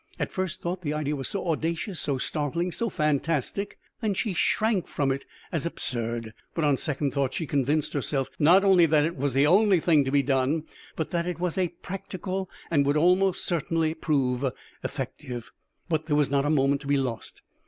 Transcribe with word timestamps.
At 0.17 0.31
first 0.31 0.63
thought 0.63 0.81
the 0.81 0.95
idea 0.95 1.15
was 1.15 1.27
so 1.27 1.47
audacious, 1.47 1.99
so 1.99 2.17
startling, 2.17 2.71
so 2.71 2.89
fantastic, 2.89 3.77
that 4.01 4.17
she 4.17 4.33
shrank 4.33 4.87
from 4.87 5.11
it 5.11 5.25
as 5.51 5.63
absurd. 5.63 6.33
But 6.55 6.63
on 6.63 6.75
second 6.77 7.11
thoughts 7.11 7.35
she 7.35 7.45
convinced 7.45 7.93
herself 7.93 8.27
not 8.39 8.63
only 8.63 8.87
that 8.87 9.05
it 9.05 9.15
was 9.15 9.35
the 9.35 9.45
one 9.45 9.79
thing 9.79 10.03
to 10.03 10.09
be 10.11 10.23
done, 10.23 10.63
but 10.95 11.13
also 11.13 11.17
that 11.21 11.27
it 11.29 11.39
was 11.39 11.59
practical 11.83 12.49
and 12.71 12.83
would 12.83 12.97
almost 12.97 13.45
certainly 13.45 13.93
prove 13.93 14.43
effective. 14.83 15.51
But 15.87 16.07
there 16.07 16.15
was 16.15 16.31
not 16.31 16.47
a 16.47 16.49
moment 16.49 16.81
to 16.81 16.87
be 16.87 16.97
lost. 16.97 17.43